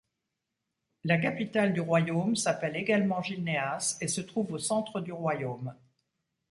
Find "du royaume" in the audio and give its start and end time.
1.73-2.35, 4.99-5.75